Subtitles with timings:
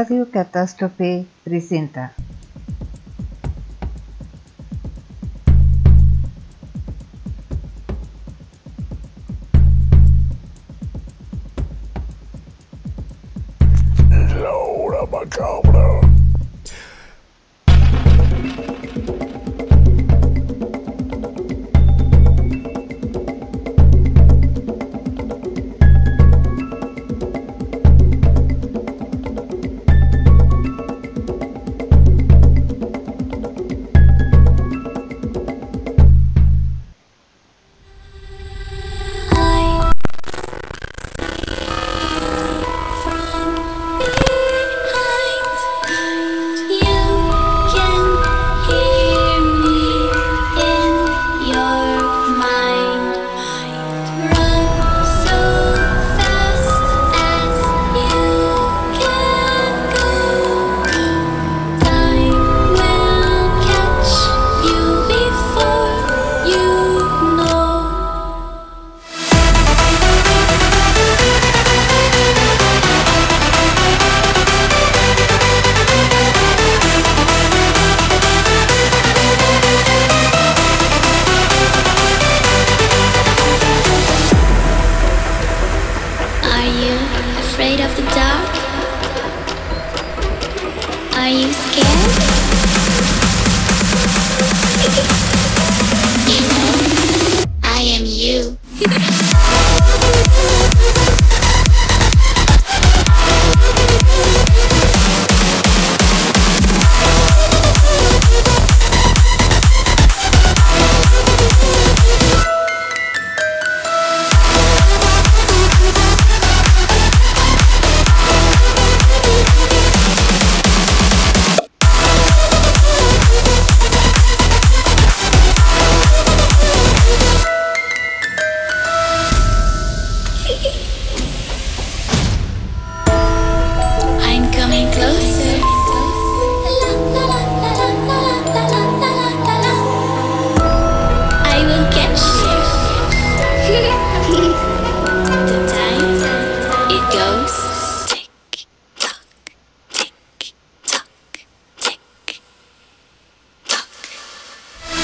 [0.00, 2.14] Radio Catástrofe presenta.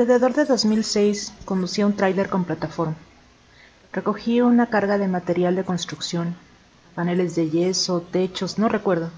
[0.00, 2.96] Alrededor de 2006 conducía un tráiler con plataforma.
[3.92, 6.36] Recogí una carga de material de construcción,
[6.94, 9.10] paneles de yeso, techos, no recuerdo,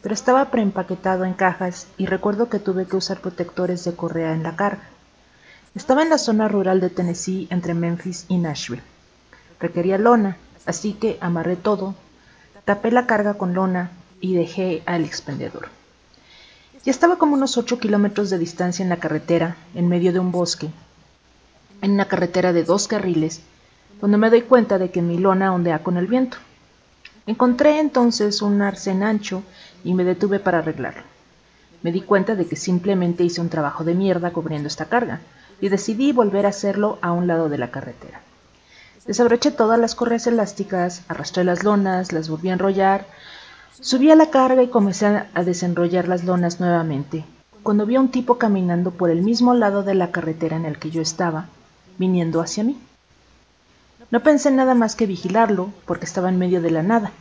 [0.00, 4.42] pero estaba preempaquetado en cajas y recuerdo que tuve que usar protectores de correa en
[4.42, 4.84] la carga.
[5.74, 8.82] Estaba en la zona rural de Tennessee entre Memphis y Nashville.
[9.60, 11.94] Requería lona, así que amarré todo,
[12.64, 13.90] tapé la carga con lona
[14.22, 15.68] y dejé al expendedor.
[16.84, 20.32] Ya estaba como unos ocho kilómetros de distancia en la carretera, en medio de un
[20.32, 20.70] bosque,
[21.82, 23.42] en una carretera de dos carriles,
[23.98, 26.38] cuando me doy cuenta de que mi lona ondea con el viento.
[27.26, 29.42] Encontré entonces un arcén ancho
[29.84, 31.02] y me detuve para arreglarlo.
[31.82, 35.20] Me di cuenta de que simplemente hice un trabajo de mierda cubriendo esta carga,
[35.60, 38.22] y decidí volver a hacerlo a un lado de la carretera.
[39.06, 43.06] Desabroché todas las correas elásticas, arrastré las lonas, las volví a enrollar,
[43.78, 47.24] Subí a la carga y comencé a desenrollar las lonas nuevamente,
[47.62, 50.78] cuando vi a un tipo caminando por el mismo lado de la carretera en el
[50.78, 51.46] que yo estaba,
[51.96, 52.78] viniendo hacia mí.
[54.10, 57.12] No pensé nada más que vigilarlo, porque estaba en medio de la nada,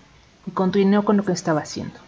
[0.48, 2.00] y continué con lo que estaba haciendo.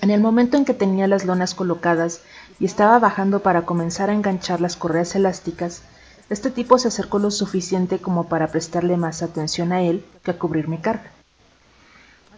[0.00, 2.20] En el momento en que tenía las lonas colocadas
[2.60, 5.82] y estaba bajando para comenzar a enganchar las correas elásticas,
[6.30, 10.38] este tipo se acercó lo suficiente como para prestarle más atención a él que a
[10.38, 11.10] cubrir mi carga.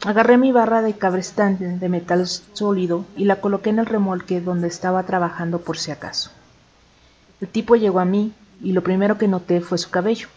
[0.04, 4.68] Agarré mi barra de cabrestante de metal sólido y la coloqué en el remolque donde
[4.68, 6.30] estaba trabajando por si acaso.
[7.40, 10.28] El tipo llegó a mí y lo primero que noté fue su cabello.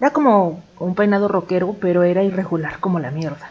[0.00, 3.50] Era como un peinado rockero, pero era irregular como la mierda.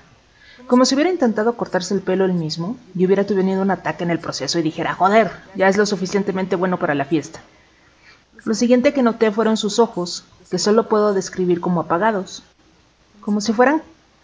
[0.68, 4.12] Como si hubiera intentado cortarse el pelo él mismo y hubiera tenido un ataque en
[4.12, 7.42] el proceso y dijera, joder, ya es lo suficientemente bueno para la fiesta.
[8.46, 12.44] Lo siguiente que noté fueron sus ojos, que solo puedo describir como apagados,
[13.20, 13.82] como si fueran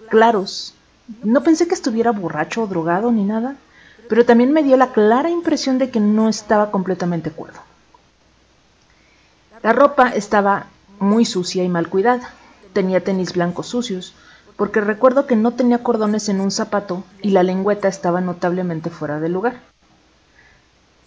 [0.10, 0.74] claros
[1.24, 3.56] no pensé que estuviera borracho o drogado ni nada,
[4.10, 7.60] pero también me dio la clara impresión de que no estaba completamente cuerdo.
[9.62, 10.68] La ropa estaba
[11.00, 12.30] muy sucia y mal cuidada.
[12.74, 14.14] Tenía tenis blancos sucios,
[14.56, 19.20] porque recuerdo que no tenía cordones en un zapato y la lengüeta estaba notablemente fuera
[19.20, 19.62] de lugar.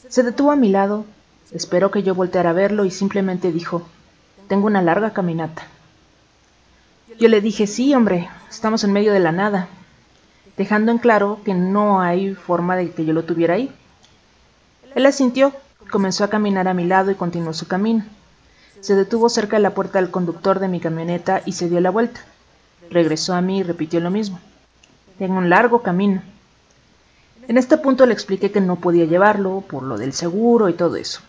[0.08, 1.04] Se detuvo a mi lado,
[1.52, 3.82] esperó que yo volteara a verlo y simplemente dijo,
[4.48, 5.66] tengo una larga caminata.
[7.18, 9.68] Yo le dije, sí, hombre, estamos en medio de la nada,
[10.56, 13.72] dejando en claro que no hay forma de que yo lo tuviera ahí.
[14.94, 15.52] Él asintió,
[15.90, 18.04] comenzó a caminar a mi lado y continuó su camino.
[18.80, 21.90] Se detuvo cerca de la puerta del conductor de mi camioneta y se dio la
[21.90, 22.20] vuelta.
[22.90, 24.38] Regresó a mí y repitió lo mismo.
[25.18, 26.22] Tengo un largo camino.
[27.48, 30.96] En este punto le expliqué que no podía llevarlo por lo del seguro y todo
[30.96, 31.20] eso.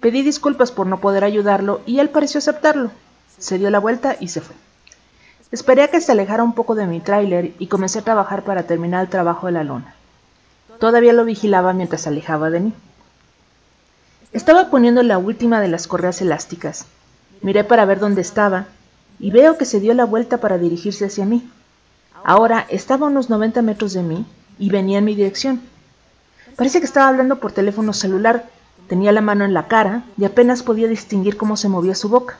[0.00, 2.90] Pedí disculpas por no poder ayudarlo y él pareció aceptarlo.
[3.38, 4.54] Se dio la vuelta y se fue.
[5.54, 8.64] Esperé a que se alejara un poco de mi tráiler y comencé a trabajar para
[8.64, 9.94] terminar el trabajo de la lona.
[10.80, 12.72] Todavía lo vigilaba mientras se alejaba de mí.
[14.32, 16.86] Estaba poniendo la última de las correas elásticas.
[17.40, 18.66] Miré para ver dónde estaba
[19.20, 21.48] y veo que se dio la vuelta para dirigirse hacia mí.
[22.24, 24.26] Ahora estaba a unos 90 metros de mí
[24.58, 25.60] y venía en mi dirección.
[26.56, 28.46] Parece que estaba hablando por teléfono celular.
[28.88, 32.38] Tenía la mano en la cara y apenas podía distinguir cómo se movía su boca.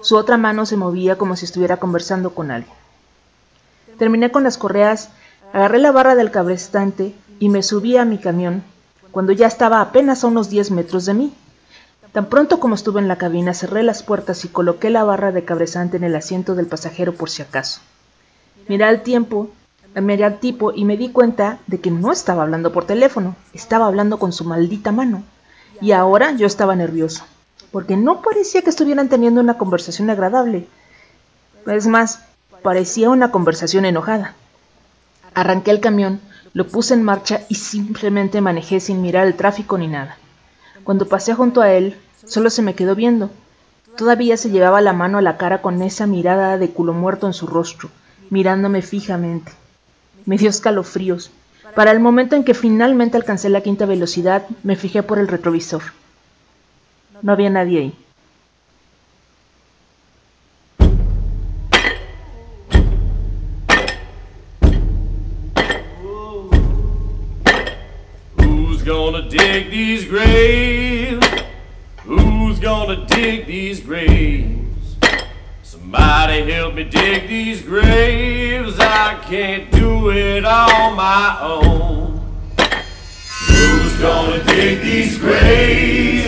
[0.00, 2.74] Su otra mano se movía como si estuviera conversando con alguien.
[3.98, 5.10] Terminé con las correas,
[5.52, 8.62] agarré la barra del cabrestante y me subí a mi camión
[9.10, 11.34] cuando ya estaba apenas a unos 10 metros de mí.
[12.12, 15.44] Tan pronto como estuve en la cabina, cerré las puertas y coloqué la barra de
[15.44, 17.80] cabresante en el asiento del pasajero por si acaso.
[18.68, 19.50] Miré al tiempo,
[19.94, 23.86] miré al tipo y me di cuenta de que no estaba hablando por teléfono, estaba
[23.86, 25.22] hablando con su maldita mano.
[25.80, 27.24] Y ahora yo estaba nervioso,
[27.72, 30.68] porque no parecía que estuvieran teniendo una conversación agradable.
[31.66, 32.20] Es más,
[32.62, 34.34] parecía una conversación enojada.
[35.34, 36.20] Arranqué el camión,
[36.52, 40.18] lo puse en marcha y simplemente manejé sin mirar el tráfico ni nada.
[40.84, 43.30] Cuando pasé junto a él, solo se me quedó viendo.
[43.96, 47.32] Todavía se llevaba la mano a la cara con esa mirada de culo muerto en
[47.32, 47.88] su rostro,
[48.28, 49.52] mirándome fijamente.
[50.26, 51.30] Me dio escalofríos.
[51.74, 55.82] Para el momento en que finalmente alcancé la quinta velocidad, me fijé por el retrovisor.
[57.22, 57.94] No había nadie ahí.
[68.38, 71.24] Who's gonna dig these graves?
[72.04, 74.96] Who's gonna dig these graves?
[75.62, 78.80] Somebody help me dig these graves.
[78.80, 82.20] I can't do it on my own.
[83.46, 86.21] Who's gonna dig these graves?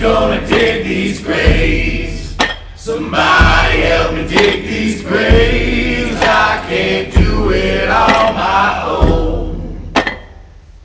[0.00, 2.34] Gonna dig these graves?
[2.74, 6.16] Somebody help me dig these graves.
[6.22, 9.92] I can't do it on my own.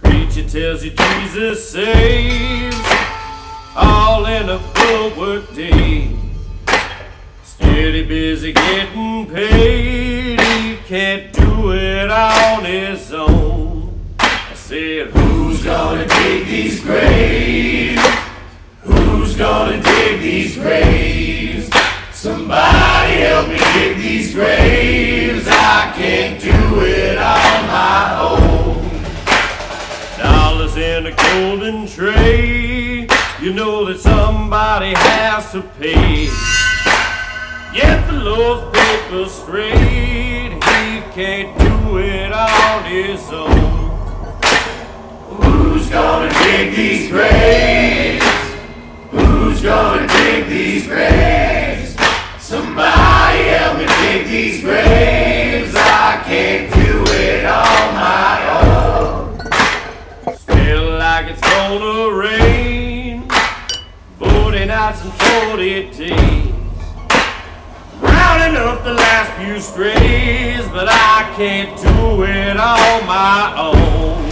[0.04, 2.76] Preacher tells you Jesus saves,
[3.74, 6.14] all in a full work day.
[7.46, 13.98] Steady busy getting paid, he can't do it on his own.
[14.20, 17.95] I said, Who's gonna dig these graves?
[19.36, 21.70] Who's gonna dig these graves?
[22.14, 25.46] Somebody help me dig these graves.
[25.50, 29.04] I can't do it on my own.
[30.18, 33.10] Dollars in a golden tray.
[33.42, 36.30] You know that somebody has to pay.
[37.74, 40.54] Get the Lord's paper straight.
[40.54, 44.32] He can't do it on his own.
[45.42, 48.15] Who's gonna dig these graves?
[49.56, 51.96] Who's gonna dig these graves?
[52.40, 55.74] Somebody help me dig these graves.
[55.74, 60.36] I can't do it on my own.
[60.36, 63.30] Still like it's gonna rain.
[64.20, 66.54] 40 nights and 40 days.
[68.02, 74.25] Rounding up the last few strays, but I can't do it on my own.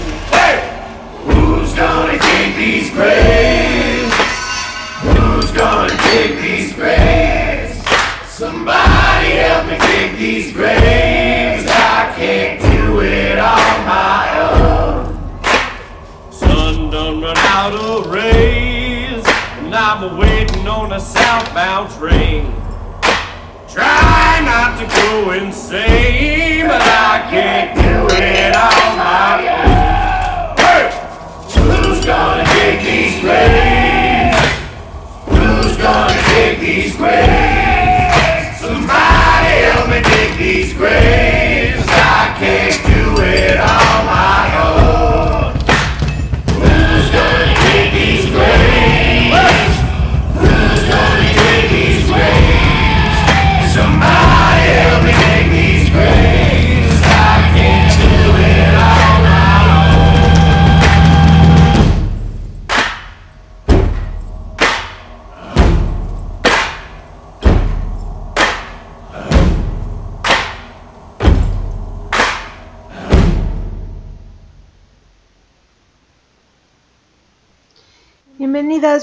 [21.63, 22.12] mounts.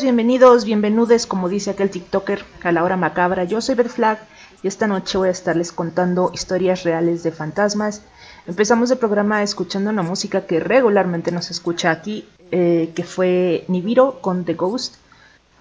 [0.02, 3.44] Bienvenidas, bienvenidos, bienvenudes, como dice aquel TikToker, a la hora macabra.
[3.44, 4.18] Yo soy Beth Flag
[4.62, 8.02] y esta noche voy a estarles contando historias reales de fantasmas.
[8.46, 13.64] Empezamos el programa escuchando una música que regularmente no se escucha aquí, eh, que fue
[13.68, 14.94] Nibiru con The Ghost.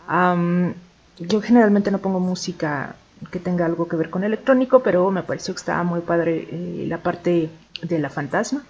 [0.07, 2.95] Yo generalmente no pongo música
[3.31, 6.85] que tenga algo que ver con electrónico, pero me pareció que estaba muy padre eh,
[6.87, 7.49] la parte
[7.81, 8.63] de la fantasma.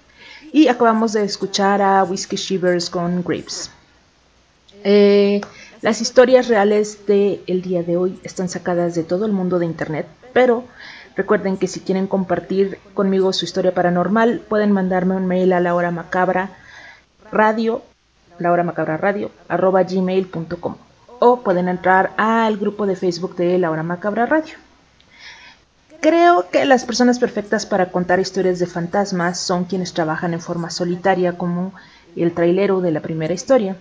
[0.52, 3.70] Y acabamos de escuchar a Whiskey Shivers con Grapes.
[4.84, 5.42] Eh,
[5.82, 9.66] las historias reales del el día de hoy están sacadas de todo el mundo de
[9.66, 10.64] internet, pero
[11.16, 15.76] recuerden que si quieren compartir conmigo su historia paranormal, pueden mandarme un mail a la
[15.76, 16.52] hora macabra
[17.32, 17.82] radio,
[18.40, 20.76] la hora macabra radio, arroba gmail.com
[21.20, 24.56] o pueden entrar al grupo de Facebook de la hora macabra radio.
[26.02, 30.70] Creo que las personas perfectas para contar historias de fantasmas son quienes trabajan en forma
[30.70, 31.74] solitaria como
[32.16, 33.76] el trailero de la primera historia.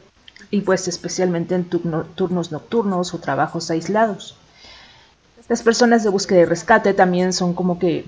[0.51, 4.37] Y pues especialmente en turnos nocturnos o trabajos aislados.
[5.49, 8.07] Las personas de búsqueda y rescate también son como que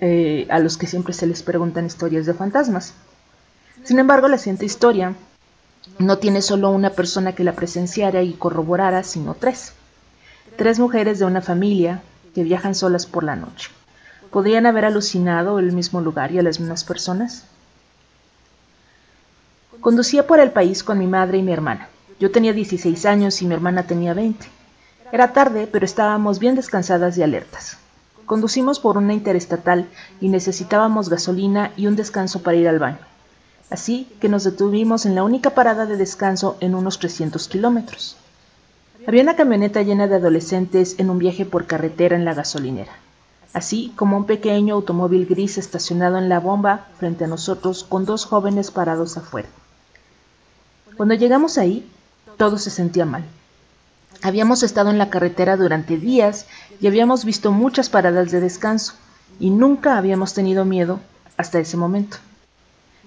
[0.00, 2.94] eh, a los que siempre se les preguntan historias de fantasmas.
[3.84, 5.14] Sin embargo, la siguiente historia
[5.98, 9.72] no tiene solo una persona que la presenciara y corroborara, sino tres.
[10.56, 12.02] Tres mujeres de una familia
[12.34, 13.70] que viajan solas por la noche.
[14.30, 17.44] ¿Podrían haber alucinado el mismo lugar y a las mismas personas?
[19.80, 21.88] Conducía por el país con mi madre y mi hermana.
[22.18, 24.44] Yo tenía 16 años y mi hermana tenía 20.
[25.12, 27.78] Era tarde, pero estábamos bien descansadas y alertas.
[28.26, 29.88] Conducimos por una interestatal
[30.20, 32.98] y necesitábamos gasolina y un descanso para ir al baño.
[33.70, 38.16] Así que nos detuvimos en la única parada de descanso en unos 300 kilómetros.
[39.06, 42.92] Había una camioneta llena de adolescentes en un viaje por carretera en la gasolinera,
[43.52, 48.24] así como un pequeño automóvil gris estacionado en la bomba frente a nosotros con dos
[48.24, 49.48] jóvenes parados afuera.
[50.98, 51.88] Cuando llegamos ahí,
[52.38, 53.22] todo se sentía mal.
[54.20, 56.46] Habíamos estado en la carretera durante días
[56.80, 58.94] y habíamos visto muchas paradas de descanso,
[59.38, 60.98] y nunca habíamos tenido miedo
[61.36, 62.16] hasta ese momento.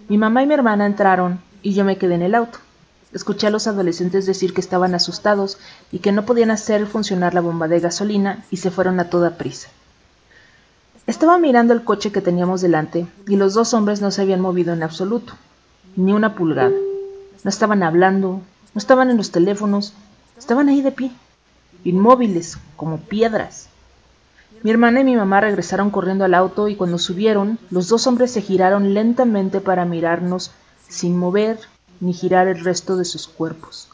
[0.07, 2.59] Mi mamá y mi hermana entraron y yo me quedé en el auto.
[3.11, 5.57] Escuché a los adolescentes decir que estaban asustados
[5.91, 9.35] y que no podían hacer funcionar la bomba de gasolina y se fueron a toda
[9.35, 9.67] prisa.
[11.07, 14.71] Estaba mirando el coche que teníamos delante y los dos hombres no se habían movido
[14.71, 15.33] en absoluto,
[15.97, 16.71] ni una pulgada.
[17.43, 18.41] No estaban hablando,
[18.73, 19.93] no estaban en los teléfonos,
[20.37, 21.11] estaban ahí de pie,
[21.83, 23.67] inmóviles, como piedras.
[24.63, 28.31] Mi hermana y mi mamá regresaron corriendo al auto y cuando subieron, los dos hombres
[28.31, 30.51] se giraron lentamente para mirarnos
[30.87, 31.59] sin mover
[31.99, 33.87] ni girar el resto de sus cuerpos.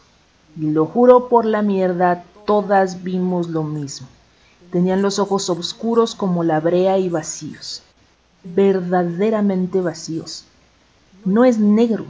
[0.60, 4.08] Y lo juro por la mierda, todas vimos lo mismo.
[4.72, 7.82] Tenían los ojos oscuros como la brea y vacíos.
[8.44, 10.44] Verdaderamente vacíos.
[11.24, 12.08] No es negro,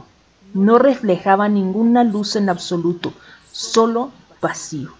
[0.54, 3.12] no reflejaba ninguna luz en absoluto,
[3.52, 4.92] solo vacío.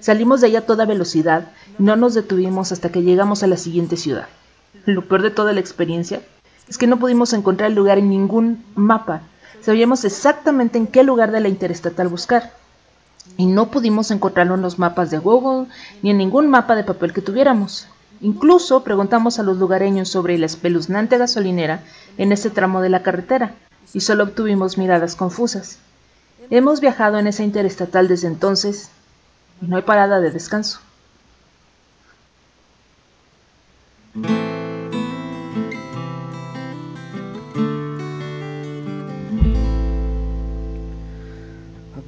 [0.00, 3.96] Salimos de allá a toda velocidad no nos detuvimos hasta que llegamos a la siguiente
[3.96, 4.28] ciudad.
[4.86, 6.22] Lo peor de toda la experiencia
[6.68, 9.22] es que no pudimos encontrar el lugar en ningún mapa.
[9.60, 12.52] Sabíamos exactamente en qué lugar de la interestatal buscar.
[13.36, 15.68] Y no pudimos encontrarlo en los mapas de Google
[16.02, 17.86] ni en ningún mapa de papel que tuviéramos.
[18.20, 21.82] Incluso preguntamos a los lugareños sobre la espeluznante gasolinera
[22.18, 23.54] en ese tramo de la carretera,
[23.92, 25.78] y solo obtuvimos miradas confusas.
[26.50, 28.90] Hemos viajado en esa interestatal desde entonces
[29.60, 30.80] y no hay parada de descanso.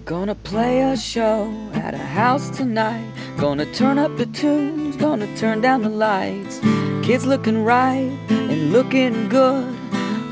[0.05, 3.07] Gonna play a show at a house tonight.
[3.39, 6.61] Gonna turn up the tunes, gonna turn down the lights.
[7.03, 9.82] Kids looking right and looking good.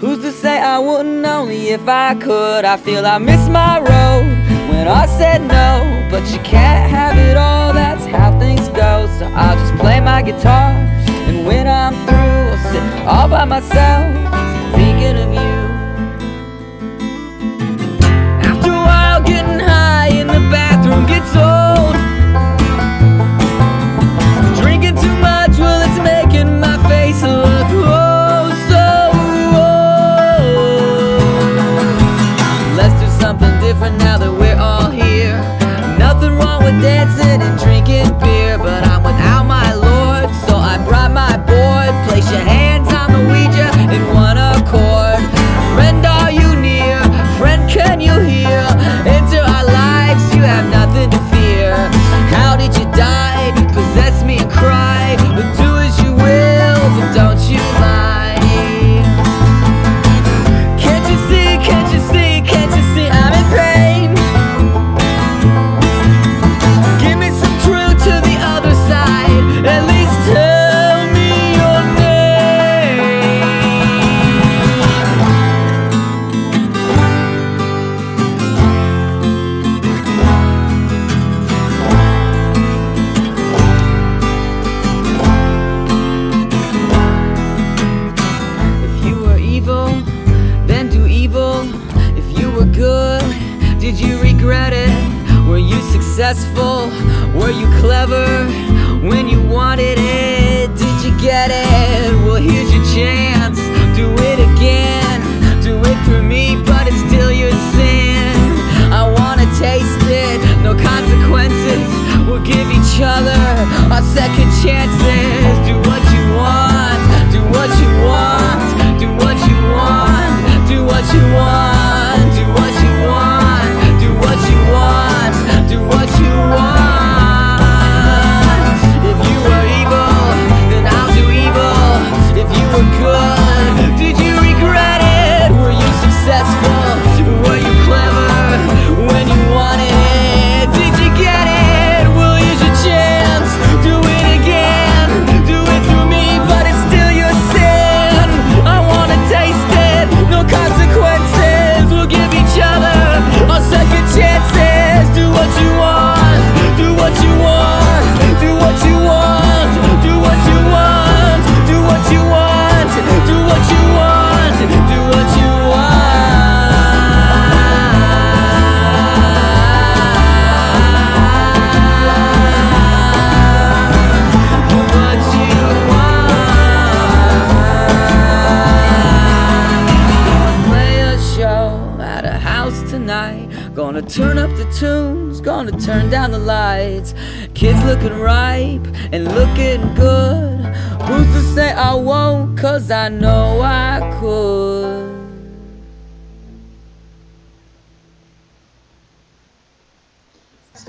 [0.01, 2.65] Who's to say I wouldn't only if I could?
[2.65, 4.25] I feel I missed my road
[4.71, 9.07] when I said no, but you can't have it all, that's how things go.
[9.19, 10.71] So I'll just play my guitar,
[11.29, 15.60] and when I'm through, I'll sit all by myself, thinking of you.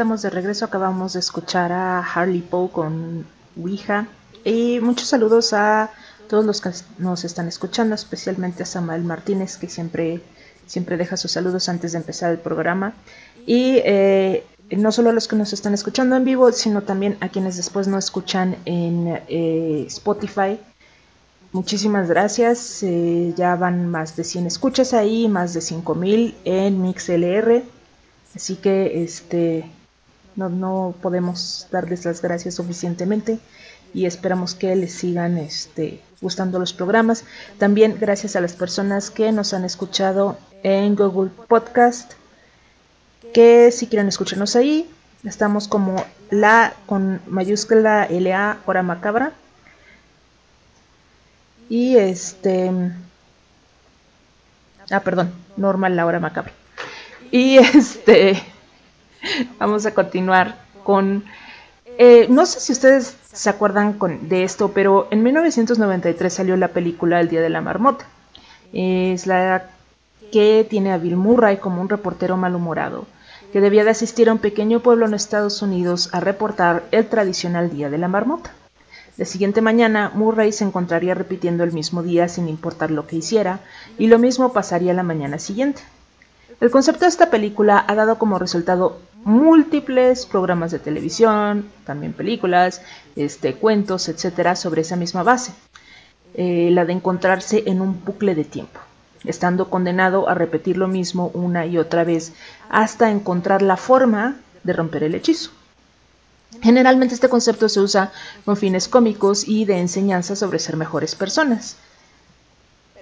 [0.01, 3.23] Estamos de regreso, acabamos de escuchar a Harley Poe con
[3.55, 4.07] Ouija.
[4.43, 5.91] Y muchos saludos a
[6.27, 10.19] todos los que nos están escuchando, especialmente a Samuel Martínez, que siempre,
[10.65, 12.95] siempre deja sus saludos antes de empezar el programa.
[13.45, 17.29] Y eh, no solo a los que nos están escuchando en vivo, sino también a
[17.29, 20.59] quienes después nos escuchan en eh, Spotify.
[21.51, 22.81] Muchísimas gracias.
[22.81, 27.61] Eh, ya van más de 100 escuchas ahí, más de 5000 en MixLR.
[28.33, 29.69] Así que este
[30.36, 33.39] no, no podemos darles las gracias suficientemente
[33.94, 37.24] y esperamos que les sigan este, gustando los programas.
[37.58, 42.13] También gracias a las personas que nos han escuchado en Google Podcast,
[43.34, 44.89] que si quieren escucharnos ahí,
[45.24, 49.34] estamos como la con mayúscula LA hora macabra.
[51.70, 52.72] Y este...
[54.89, 56.52] Ah, perdón, normal la hora macabra.
[57.32, 58.41] Y este...
[59.60, 61.23] Vamos a continuar con...
[61.97, 67.19] Eh, no sé si ustedes se acuerdan de esto, pero en 1993 salió la película
[67.19, 68.05] El Día de la Marmota.
[68.73, 69.69] Es la
[70.31, 73.05] que tiene a Bill Murray como un reportero malhumorado,
[73.51, 77.69] que debía de asistir a un pequeño pueblo en Estados Unidos a reportar el tradicional
[77.69, 78.51] Día de la Marmota.
[79.17, 83.60] La siguiente mañana, Murray se encontraría repitiendo el mismo día sin importar lo que hiciera,
[83.97, 85.81] y lo mismo pasaría la mañana siguiente.
[86.62, 92.81] El concepto de esta película ha dado como resultado múltiples programas de televisión, también películas,
[93.15, 95.53] este, cuentos, etcétera, sobre esa misma base,
[96.34, 98.79] eh, la de encontrarse en un bucle de tiempo,
[99.23, 102.34] estando condenado a repetir lo mismo una y otra vez
[102.69, 105.51] hasta encontrar la forma de romper el hechizo.
[106.62, 108.12] Generalmente este concepto se usa
[108.43, 111.77] con fines cómicos y de enseñanza sobre ser mejores personas.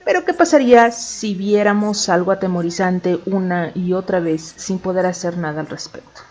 [0.06, 5.62] Pero ¿qué pasaría si viéramos algo atemorizante una y otra vez sin poder hacer nada
[5.62, 6.22] al respecto?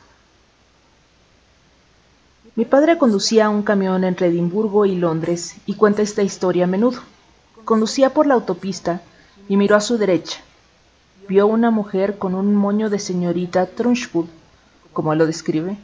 [2.58, 7.00] Mi padre conducía un camión entre Edimburgo y Londres y cuenta esta historia a menudo.
[7.64, 9.00] Conducía por la autopista
[9.48, 10.40] y miró a su derecha.
[11.28, 14.28] Vio una mujer con un moño de señorita Trunchbull,
[14.92, 15.76] como lo describe,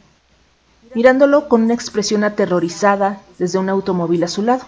[0.93, 4.65] mirándolo con una expresión aterrorizada desde un automóvil a su lado.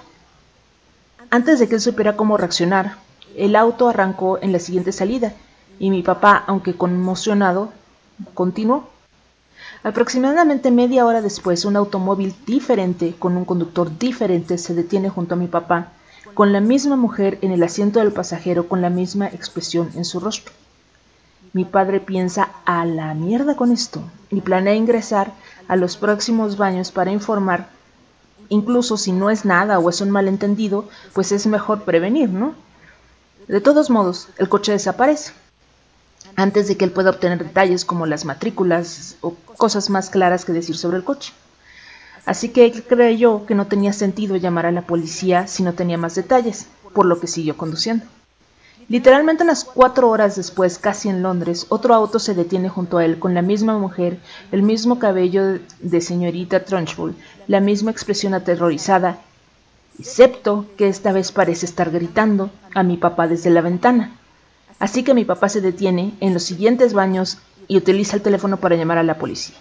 [1.30, 2.96] Antes de que él supiera cómo reaccionar,
[3.38, 5.34] el auto arrancó en la siguiente salida
[5.80, 7.70] y mi papá, aunque conmocionado,
[8.34, 8.90] continuó.
[9.84, 15.38] Aproximadamente media hora después, un automóvil diferente, con un conductor diferente, se detiene junto a
[15.38, 15.92] mi papá,
[16.34, 20.20] con la misma mujer en el asiento del pasajero, con la misma expresión en su
[20.20, 20.52] rostro.
[21.54, 25.32] Mi padre piensa a la mierda con esto y planea ingresar
[25.68, 27.70] a los próximos baños para informar.
[28.50, 32.54] Incluso si no es nada o es un malentendido, pues es mejor prevenir, ¿no?
[33.48, 35.32] De todos modos, el coche desaparece.
[36.36, 40.52] Antes de que él pueda obtener detalles como las matrículas o cosas más claras que
[40.52, 41.32] decir sobre el coche.
[42.26, 45.98] Así que él creyó que no tenía sentido llamar a la policía si no tenía
[45.98, 48.06] más detalles, por lo que siguió conduciendo.
[48.90, 53.18] Literalmente unas cuatro horas después, casi en Londres, otro auto se detiene junto a él
[53.18, 54.20] con la misma mujer,
[54.52, 57.16] el mismo cabello de señorita Trunchbull,
[57.48, 59.20] la misma expresión aterrorizada
[60.00, 64.16] excepto que esta vez parece estar gritando a mi papá desde la ventana.
[64.80, 68.76] Así que mi papá se detiene en los siguientes baños y utiliza el teléfono para
[68.76, 69.56] llamar a la policía.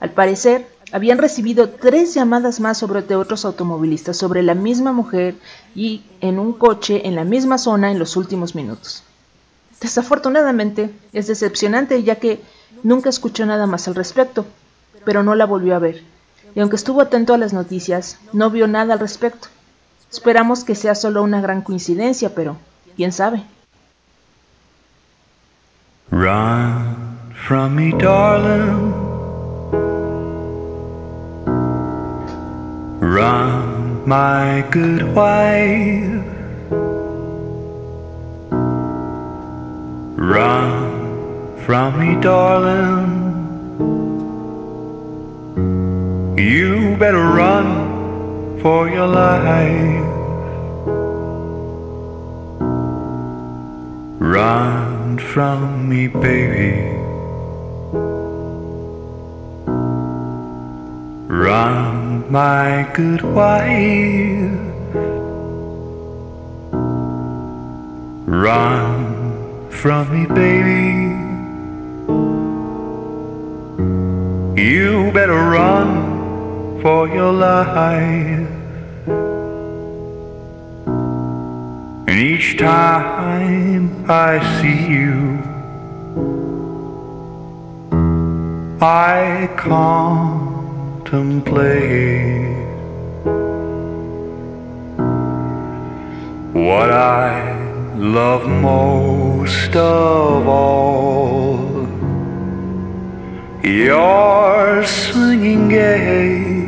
[0.00, 5.34] Al parecer, habían recibido tres llamadas más sobre otros automovilistas sobre la misma mujer
[5.74, 9.02] y en un coche en la misma zona en los últimos minutos.
[9.80, 12.40] Desafortunadamente, es decepcionante ya que
[12.82, 14.46] nunca escuchó nada más al respecto,
[15.04, 16.02] pero no la volvió a ver,
[16.54, 19.48] y aunque estuvo atento a las noticias, no vio nada al respecto.
[20.14, 22.56] Esperamos que sea solo una gran coincidencia, pero
[22.94, 23.42] quién sabe.
[26.12, 28.94] Run from me, darling.
[33.00, 36.22] Run, my good wife.
[40.16, 43.24] Run from me, darling.
[46.38, 47.93] You better run
[48.64, 50.06] for your life.
[54.18, 56.72] Run from me, baby.
[61.28, 64.56] Run, my good wife.
[68.26, 71.12] Run from me, baby.
[74.58, 76.03] You better run
[76.84, 78.48] for your life.
[82.08, 85.40] And each time I see you,
[88.82, 90.12] I contemplate
[96.52, 97.30] what I
[97.96, 101.88] love most of all.
[103.62, 106.63] Your swinging gait,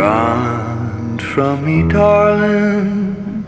[0.00, 3.44] run from me, darling.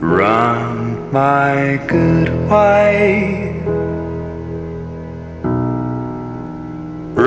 [0.00, 3.64] Run, my good wife.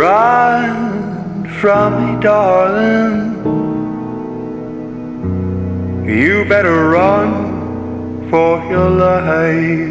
[0.06, 3.19] Run from me, darling.
[6.17, 7.32] You better run
[8.30, 9.88] for your life.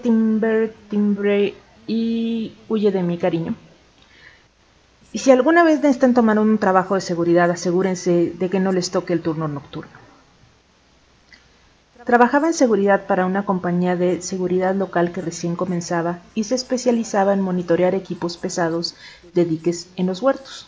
[0.00, 1.54] Timber, Timbre
[1.86, 3.54] y Huye de mi cariño.
[5.12, 8.90] Y si alguna vez necesitan tomar un trabajo de seguridad, asegúrense de que no les
[8.90, 9.90] toque el turno nocturno.
[12.04, 17.34] Trabajaba en seguridad para una compañía de seguridad local que recién comenzaba y se especializaba
[17.34, 18.96] en monitorear equipos pesados
[19.34, 20.66] de diques en los huertos.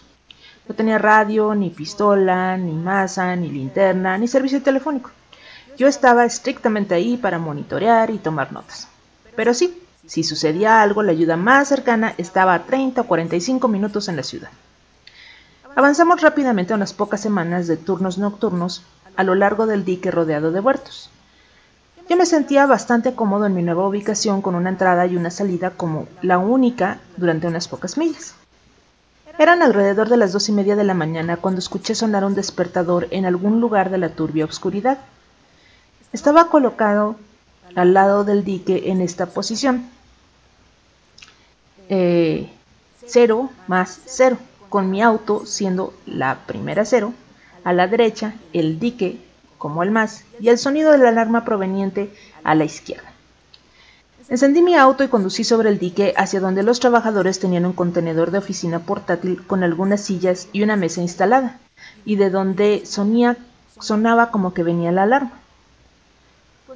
[0.69, 5.11] No tenía radio, ni pistola, ni masa, ni linterna, ni servicio telefónico.
[5.79, 8.87] Yo estaba estrictamente ahí para monitorear y tomar notas.
[9.41, 9.75] Pero sí,
[10.07, 14.23] si sucedía algo, la ayuda más cercana estaba a 30 o 45 minutos en la
[14.23, 14.51] ciudad.
[15.75, 18.83] Avanzamos rápidamente unas pocas semanas de turnos nocturnos
[19.17, 21.09] a lo largo del dique rodeado de huertos.
[22.07, 25.71] Yo me sentía bastante cómodo en mi nueva ubicación con una entrada y una salida
[25.71, 28.35] como la única durante unas pocas millas.
[29.39, 33.09] Eran alrededor de las dos y media de la mañana cuando escuché sonar un despertador
[33.11, 34.99] en algún lugar de la turbia oscuridad.
[36.13, 37.17] Estaba colocado
[37.75, 39.89] al lado del dique en esta posición.
[41.89, 42.51] Eh,
[43.07, 47.13] cero más cero, con mi auto siendo la primera cero,
[47.65, 49.19] a la derecha el dique
[49.59, 53.11] como el más y el sonido de la alarma proveniente a la izquierda.
[54.31, 58.31] Encendí mi auto y conducí sobre el dique hacia donde los trabajadores tenían un contenedor
[58.31, 61.59] de oficina portátil con algunas sillas y una mesa instalada,
[62.05, 63.37] y de donde sonía,
[63.81, 65.40] sonaba como que venía la alarma.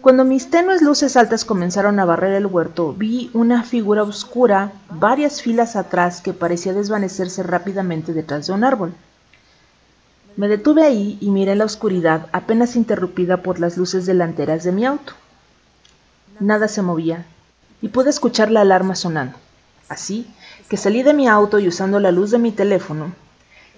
[0.04, 5.40] Cuando mis tenues luces altas comenzaron a barrer el huerto, vi una figura oscura varias
[5.40, 8.92] filas atrás que parecía desvanecerse rápidamente detrás de un árbol.
[10.36, 14.84] Me detuve ahí y miré la oscuridad apenas interrumpida por las luces delanteras de mi
[14.84, 15.14] auto.
[16.38, 17.24] Nada se movía
[17.80, 19.38] y pude escuchar la alarma sonando.
[19.88, 20.26] Así
[20.68, 23.14] que salí de mi auto y usando la luz de mi teléfono,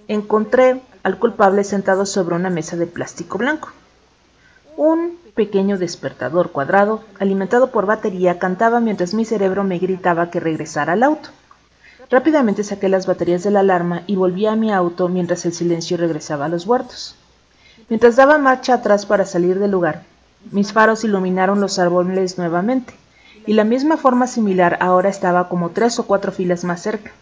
[0.09, 3.69] encontré al culpable sentado sobre una mesa de plástico blanco.
[4.77, 10.95] Un pequeño despertador cuadrado, alimentado por batería, cantaba mientras mi cerebro me gritaba que regresara
[10.95, 11.29] al auto.
[12.11, 15.99] Rápidamente saqué las baterías de la alarma y volví a mi auto mientras el silencio
[15.99, 17.17] regresaba a los huertos.
[17.89, 20.05] Mientras daba marcha atrás para salir del lugar,
[20.51, 22.95] mis faros iluminaron los árboles nuevamente,
[23.47, 27.13] y la misma forma similar ahora estaba como tres o cuatro filas más cerca,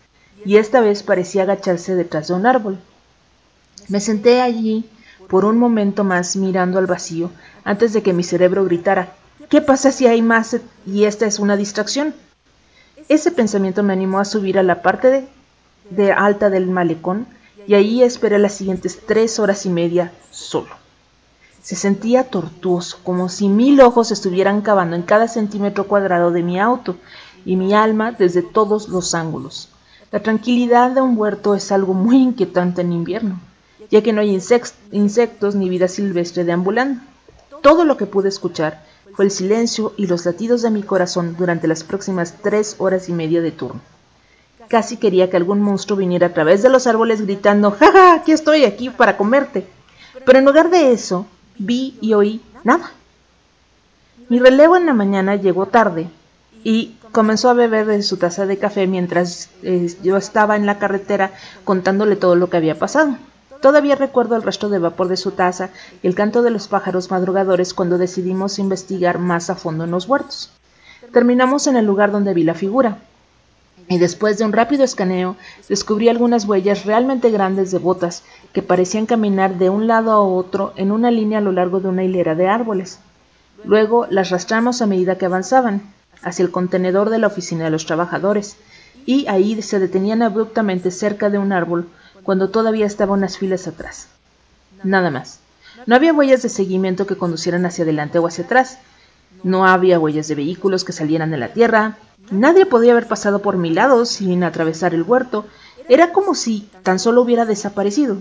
[0.44, 2.78] y esta vez parecía agacharse detrás de un árbol.
[3.88, 4.88] Me senté allí
[5.28, 7.30] por un momento más mirando al vacío
[7.64, 9.14] antes de que mi cerebro gritara
[9.48, 10.56] ¿Qué pasa si hay más
[10.86, 12.14] y esta es una distracción?
[13.08, 15.28] Ese pensamiento me animó a subir a la parte
[15.90, 17.26] de, alta del malecón
[17.66, 20.70] y ahí esperé las siguientes tres horas y media solo.
[21.62, 26.58] Se sentía tortuoso, como si mil ojos estuvieran cavando en cada centímetro cuadrado de mi
[26.58, 26.96] auto
[27.44, 29.68] y mi alma desde todos los ángulos.
[30.10, 33.40] La tranquilidad de un huerto es algo muy inquietante en invierno,
[33.94, 34.36] ya que no hay
[34.90, 37.00] insectos ni vida silvestre deambulando.
[37.62, 38.82] Todo lo que pude escuchar
[39.14, 43.12] fue el silencio y los latidos de mi corazón durante las próximas tres horas y
[43.12, 43.80] media de turno.
[44.66, 48.64] Casi quería que algún monstruo viniera a través de los árboles gritando ¡Ja, Aquí estoy,
[48.64, 49.64] aquí para comerte.
[50.26, 51.26] Pero en lugar de eso,
[51.56, 52.90] vi y oí nada.
[54.28, 56.08] Mi relevo en la mañana llegó tarde
[56.64, 60.80] y comenzó a beber de su taza de café mientras eh, yo estaba en la
[60.80, 61.30] carretera
[61.62, 63.16] contándole todo lo que había pasado.
[63.64, 65.70] Todavía recuerdo el resto de vapor de su taza
[66.02, 70.06] y el canto de los pájaros madrugadores cuando decidimos investigar más a fondo en los
[70.06, 70.50] huertos.
[71.14, 72.98] Terminamos en el lugar donde vi la figura,
[73.88, 75.36] y después de un rápido escaneo
[75.66, 80.74] descubrí algunas huellas realmente grandes de botas que parecían caminar de un lado a otro
[80.76, 82.98] en una línea a lo largo de una hilera de árboles.
[83.64, 85.80] Luego las rastramos a medida que avanzaban,
[86.22, 88.58] hacia el contenedor de la oficina de los trabajadores,
[89.06, 91.88] y ahí se detenían abruptamente cerca de un árbol
[92.24, 94.08] cuando todavía estaba unas filas atrás.
[94.82, 95.38] Nada más.
[95.86, 98.78] No había huellas de seguimiento que conducieran hacia adelante o hacia atrás.
[99.42, 101.98] No había huellas de vehículos que salieran de la tierra.
[102.30, 105.46] Nadie podía haber pasado por mi lado sin atravesar el huerto.
[105.88, 108.16] Era como si tan solo hubiera desaparecido.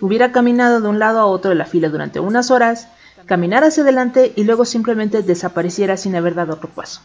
[0.00, 2.88] Hubiera caminado de un lado a otro de la fila durante unas horas,
[3.26, 7.00] caminar hacia adelante y luego simplemente desapareciera sin haber dado otro paso.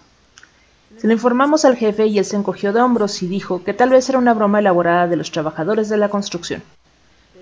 [1.06, 3.92] Se lo informamos al jefe y él se encogió de hombros y dijo que tal
[3.92, 6.64] vez era una broma elaborada de los trabajadores de la construcción.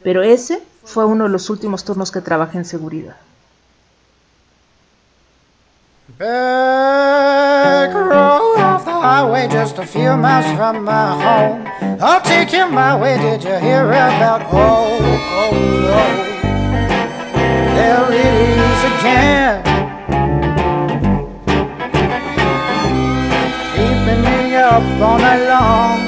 [0.03, 3.16] Pero ese fue uno de los últimos turnos que trabajé en seguridad.
[6.20, 11.66] Back off the highway, just a few miles from my home.
[12.01, 13.18] I'll take you my way.
[13.18, 14.41] Did you hear about?
[14.51, 14.99] Oh,
[15.39, 15.51] oh
[15.88, 16.03] no.
[17.76, 19.82] There it is again.
[24.64, 25.99] Up all night long,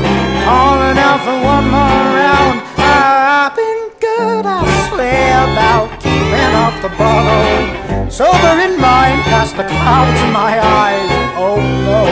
[0.47, 2.63] calling out for one more round.
[2.79, 8.09] I've been good, I swear about keeping off the bottle.
[8.09, 11.11] Sober in mind, past the clouds in my eyes.
[11.35, 12.07] Oh no,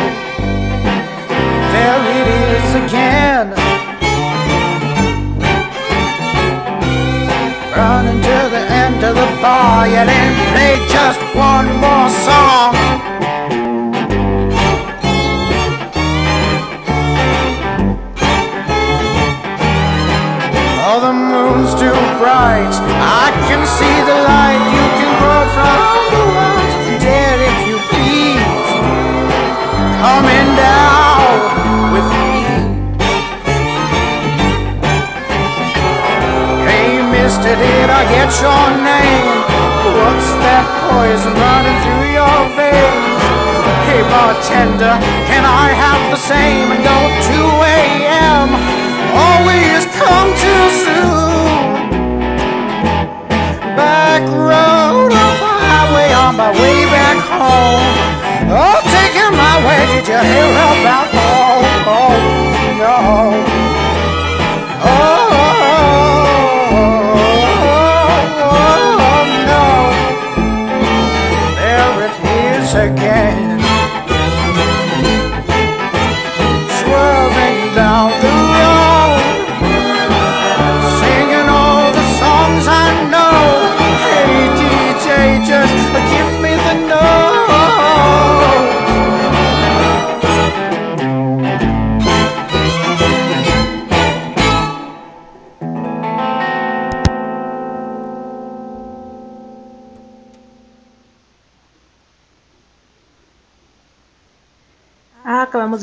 [1.71, 3.47] there it is again.
[7.71, 13.12] Running to the end of the bar, yelling, play just one more song.
[22.23, 22.71] Bright.
[23.23, 24.63] I can see the light.
[24.77, 26.71] You can go from the world
[27.03, 28.69] dead if you please.
[29.99, 31.27] Coming down
[31.91, 32.35] with me.
[36.63, 39.39] Hey, mister, did I get your name?
[39.99, 43.23] What's that poison running through your veins?
[43.87, 44.95] Hey, bartender,
[45.27, 46.71] can I have the same?
[46.71, 47.35] And don't 2
[47.83, 48.47] a.m.
[49.11, 51.32] always come too soon?
[54.53, 57.93] Road off the highway on my way back home.
[58.53, 61.07] Oh, taking my way, did you hear about?
[61.13, 62.15] Oh, oh
[62.83, 63.72] no.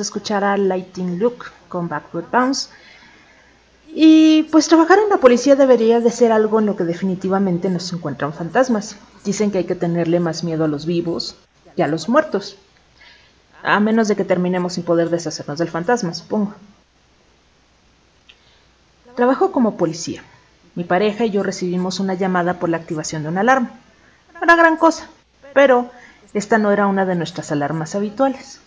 [0.03, 2.71] Escuchar a Lighting Luke con Backward Bounce.
[3.93, 7.93] Y pues trabajar en la policía debería de ser algo en lo que definitivamente nos
[7.93, 8.97] encuentran fantasmas.
[9.25, 11.37] Dicen que hay que tenerle más miedo a los vivos
[11.75, 12.57] que a los muertos.
[13.63, 16.55] A menos de que terminemos sin poder deshacernos del fantasma, supongo.
[19.17, 20.23] Trabajo como policía.
[20.75, 23.71] Mi pareja y yo recibimos una llamada por la activación de una alarma.
[24.33, 25.09] No era gran cosa,
[25.53, 25.91] pero
[26.33, 28.61] esta no era una de nuestras alarmas habituales.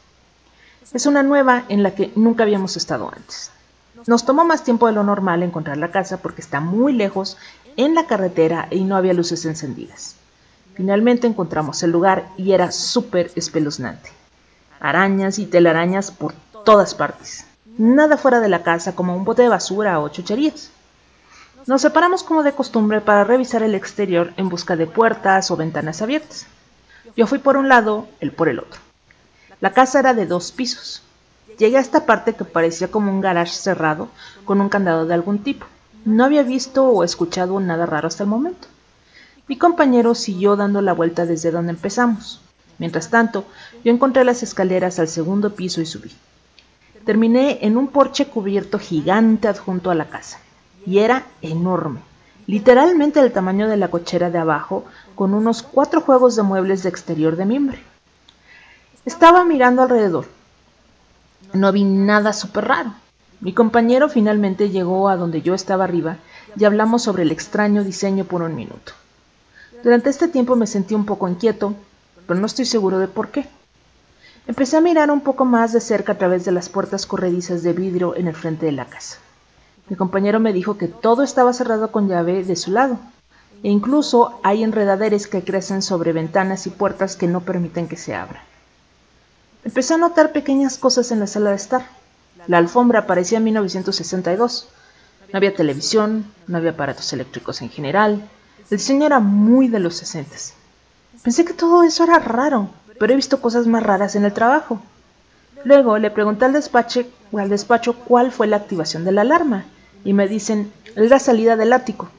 [0.91, 3.51] Es una nueva en la que nunca habíamos estado antes.
[4.05, 7.37] Nos tomó más tiempo de lo normal encontrar la casa porque está muy lejos
[7.77, 10.15] en la carretera y no había luces encendidas.
[10.75, 14.09] Finalmente encontramos el lugar y era súper espeluznante.
[14.79, 16.33] Arañas y telarañas por
[16.65, 17.45] todas partes.
[17.77, 20.69] Nada fuera de la casa como un bote de basura o chucherías.
[21.65, 26.01] Nos separamos como de costumbre para revisar el exterior en busca de puertas o ventanas
[26.01, 26.45] abiertas.
[27.15, 28.81] Yo fui por un lado, él por el otro.
[29.63, 31.01] La casa era de dos pisos.
[31.57, 34.09] Llegué a esta parte que parecía como un garage cerrado
[34.43, 35.65] con un candado de algún tipo.
[36.03, 38.67] No había visto o escuchado nada raro hasta el momento.
[39.47, 42.41] Mi compañero siguió dando la vuelta desde donde empezamos.
[42.77, 43.45] Mientras tanto,
[43.85, 46.11] yo encontré las escaleras al segundo piso y subí.
[47.05, 50.39] Terminé en un porche cubierto gigante adjunto a la casa.
[50.85, 52.01] Y era enorme,
[52.47, 54.83] literalmente del tamaño de la cochera de abajo,
[55.15, 57.92] con unos cuatro juegos de muebles de exterior de mimbre.
[59.05, 60.27] Estaba mirando alrededor.
[61.51, 62.93] No vi nada súper raro.
[63.41, 66.19] Mi compañero finalmente llegó a donde yo estaba arriba
[66.55, 68.93] y hablamos sobre el extraño diseño por un minuto.
[69.83, 71.73] Durante este tiempo me sentí un poco inquieto,
[72.25, 73.45] pero no estoy seguro de por qué.
[74.47, 77.73] Empecé a mirar un poco más de cerca a través de las puertas corredizas de
[77.73, 79.17] vidrio en el frente de la casa.
[79.89, 82.97] Mi compañero me dijo que todo estaba cerrado con llave de su lado,
[83.63, 88.15] e incluso hay enredaderes que crecen sobre ventanas y puertas que no permiten que se
[88.15, 88.52] abran.
[89.65, 91.85] Empecé a notar pequeñas cosas en la sala de estar.
[92.47, 94.67] La alfombra parecía 1962.
[95.31, 98.27] No había televisión, no había aparatos eléctricos en general.
[98.69, 100.35] El diseño era muy de los 60.
[101.23, 104.81] Pensé que todo eso era raro, pero he visto cosas más raras en el trabajo.
[105.63, 109.63] Luego le pregunté al despacho, al despacho cuál fue la activación de la alarma
[110.03, 112.09] y me dicen, la salida del ático.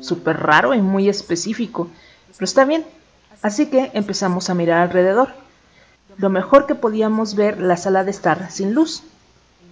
[0.00, 1.88] Súper raro y muy específico,
[2.32, 2.84] pero está bien.
[3.40, 5.28] Así que empezamos a mirar alrededor
[6.20, 9.02] lo mejor que podíamos ver la sala de estar sin luz.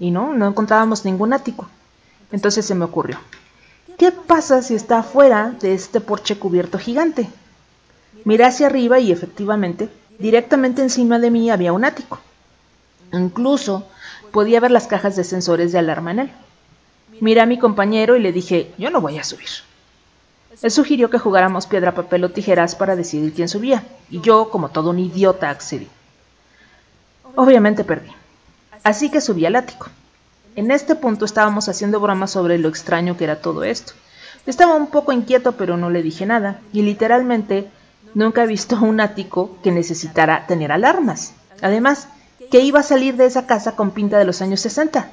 [0.01, 1.69] Y no, no encontrábamos ningún ático.
[2.33, 3.19] Entonces se me ocurrió,
[3.99, 7.29] ¿qué pasa si está afuera de este porche cubierto gigante?
[8.25, 12.19] Miré hacia arriba y efectivamente, directamente encima de mí había un ático.
[13.13, 13.87] Incluso
[14.33, 16.31] podía ver las cajas de sensores de alarma en él.
[17.21, 19.49] Miré a mi compañero y le dije, yo no voy a subir.
[20.63, 24.71] Él sugirió que jugáramos piedra, papel o tijeras para decidir quién subía, y yo, como
[24.71, 25.89] todo un idiota, accedí.
[27.37, 28.11] Obviamente perdí.
[28.83, 29.89] Así que subí al ático.
[30.57, 33.93] En este punto estábamos haciendo bromas sobre lo extraño que era todo esto.
[34.47, 37.68] Estaba un poco inquieto, pero no le dije nada, y literalmente
[38.14, 41.35] nunca he visto un ático que necesitara tener alarmas.
[41.61, 42.09] Además,
[42.51, 45.11] que iba a salir de esa casa con pinta de los años 60.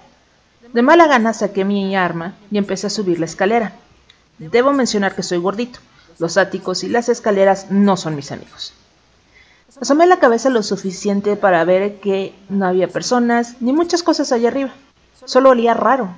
[0.74, 3.74] De mala gana saqué mi arma y empecé a subir la escalera.
[4.40, 5.80] Debo mencionar que soy gordito.
[6.18, 8.74] Los áticos y las escaleras no son mis amigos.
[9.82, 14.48] Asomé la cabeza lo suficiente para ver que no había personas ni muchas cosas allá
[14.48, 14.72] arriba.
[15.26, 16.10] Solo olía raro.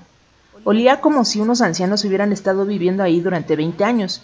[0.63, 4.21] Olía como si unos ancianos hubieran estado viviendo ahí durante 20 años,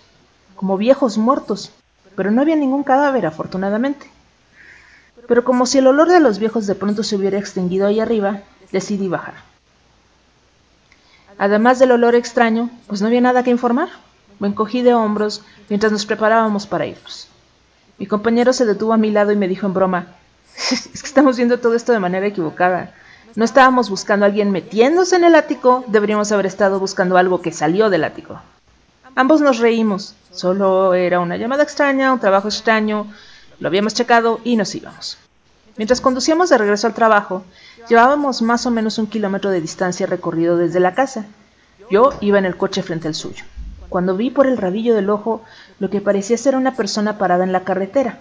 [0.55, 1.71] como viejos muertos,
[2.15, 4.07] pero no había ningún cadáver, afortunadamente.
[5.27, 8.41] Pero como si el olor de los viejos de pronto se hubiera extinguido ahí arriba,
[8.71, 9.35] decidí bajar.
[11.39, 13.89] Además del olor extraño, pues no había nada que informar.
[14.39, 17.29] Me encogí de hombros mientras nos preparábamos para irnos.
[17.97, 20.07] Mi compañero se detuvo a mi lado y me dijo en broma,
[20.71, 22.93] es que estamos viendo todo esto de manera equivocada.
[23.35, 27.51] No estábamos buscando a alguien metiéndose en el ático, deberíamos haber estado buscando algo que
[27.51, 28.39] salió del ático.
[29.15, 33.07] Ambos nos reímos, solo era una llamada extraña, un trabajo extraño,
[33.59, 35.17] lo habíamos checado y nos íbamos.
[35.77, 37.43] Mientras conducíamos de regreso al trabajo,
[37.89, 41.25] llevábamos más o menos un kilómetro de distancia recorrido desde la casa.
[41.89, 43.43] Yo iba en el coche frente al suyo
[43.93, 45.43] cuando vi por el rabillo del ojo
[45.77, 48.17] lo que parecía ser una persona parada en la carretera.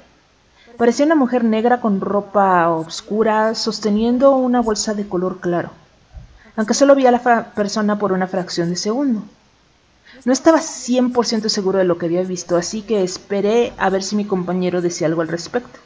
[0.76, 5.70] Parecía una mujer negra con ropa oscura sosteniendo una bolsa de color claro,
[6.56, 9.22] aunque solo vi a la persona por una fracción de segundo.
[10.26, 14.14] No estaba 100% seguro de lo que había visto, así que esperé a ver si
[14.14, 15.78] mi compañero decía algo al respecto.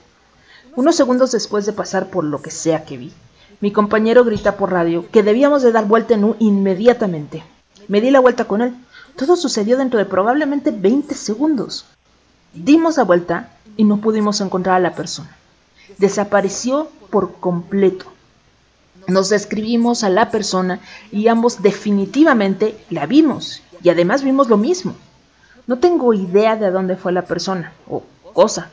[0.74, 3.12] Unos segundos después de pasar por lo que sea que vi,
[3.60, 7.44] mi compañero grita por radio que debíamos de dar vuelta en U inmediatamente.
[7.86, 8.74] Me di la vuelta con él,
[9.16, 11.86] todo sucedió dentro de probablemente 20 segundos.
[12.52, 15.36] Dimos la vuelta y no pudimos encontrar a la persona.
[15.98, 18.06] Desapareció por completo.
[19.08, 20.80] Nos describimos a la persona
[21.12, 24.94] y ambos definitivamente la vimos y además vimos lo mismo.
[25.66, 28.02] No tengo idea de dónde fue la persona o
[28.32, 28.70] cosa.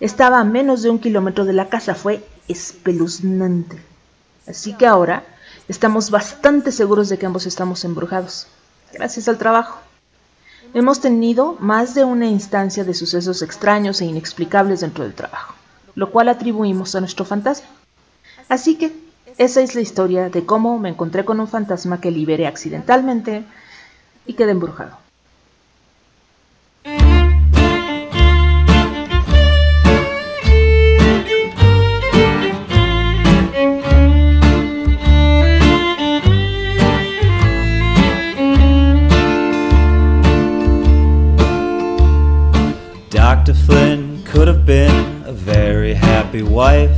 [0.00, 3.80] Estaba a menos de un kilómetro de la casa, fue espeluznante.
[4.46, 5.24] Así que ahora
[5.68, 8.46] estamos bastante seguros de que ambos estamos embrujados,
[8.92, 9.80] gracias al trabajo.
[10.74, 15.54] Hemos tenido más de una instancia de sucesos extraños e inexplicables dentro del trabajo,
[15.94, 17.68] lo cual atribuimos a nuestro fantasma.
[18.48, 18.92] Así que
[19.36, 23.44] esa es la historia de cómo me encontré con un fantasma que liberé accidentalmente
[24.26, 24.99] y quedé embrujado.
[43.40, 43.54] Dr.
[43.54, 46.94] Flynn could have been a very happy wife,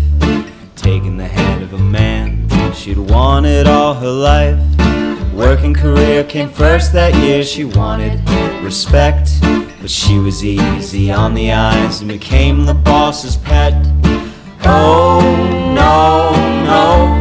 [0.74, 4.58] taking the hand of a man she'd wanted all her life.
[5.32, 8.20] Working career came first that year, she wanted
[8.60, 9.30] respect,
[9.80, 13.74] but she was easy on the eyes and became the boss's pet.
[14.64, 15.20] Oh,
[15.76, 16.32] no,
[16.66, 17.18] no.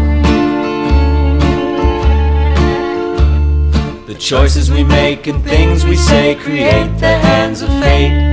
[4.08, 8.31] The choices we make and things we say create the hands of fate.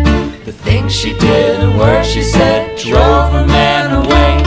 [0.49, 4.39] The things she did and words she said drove her man away.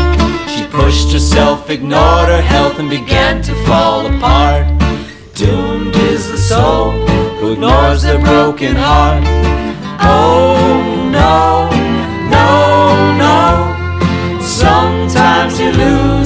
[0.48, 4.66] She pushed herself, ignored her health, and began to fall apart.
[5.36, 6.94] Doomed is the soul
[7.38, 9.24] who ignores their broken heart.
[10.02, 10.58] Oh
[11.12, 11.70] no,
[12.36, 12.48] no,
[13.26, 14.42] no.
[14.42, 16.21] Sometimes you lose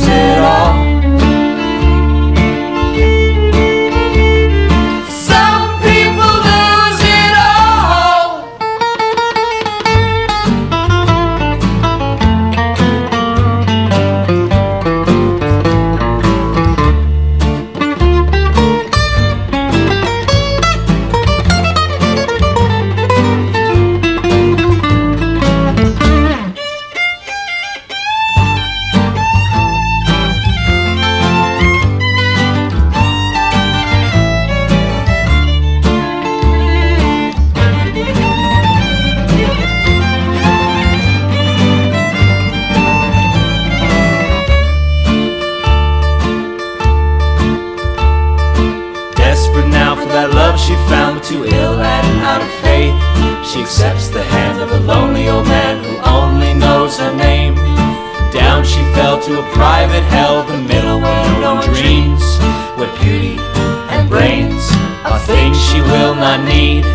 [66.65, 66.85] need.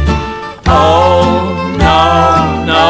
[0.66, 2.02] Oh, no,
[2.72, 2.88] no.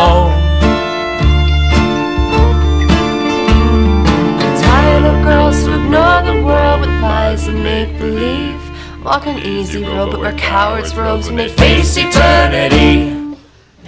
[4.63, 8.61] Tired of girls who ignore the world with lies and make believe.
[9.05, 13.17] Walk an easy road, but we're cowards robes when they face eternity.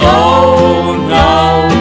[0.00, 1.71] Oh no, no,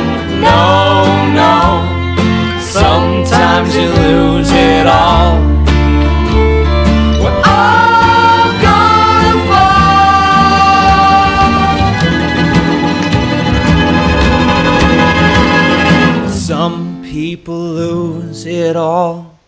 [18.75, 19.41] it.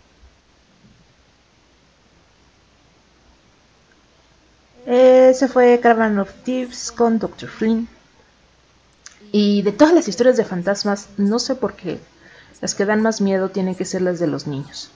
[4.85, 7.49] Ese fue Caravan of Thieves con Dr.
[7.49, 7.87] Flynn.
[9.31, 11.99] Y de todas las historias de fantasmas, no sé por qué,
[12.61, 14.91] las que dan más miedo tienen que ser las de los niños.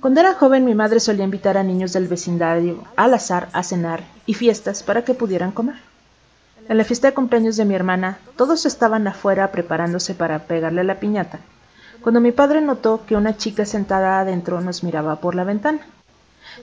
[0.00, 4.04] Cuando era joven mi madre solía invitar a niños del vecindario al azar a cenar
[4.26, 5.76] y fiestas para que pudieran comer.
[6.68, 11.00] En la fiesta de cumpleaños de mi hermana, todos estaban afuera preparándose para pegarle la
[11.00, 11.40] piñata,
[12.02, 15.80] cuando mi padre notó que una chica sentada adentro nos miraba por la ventana.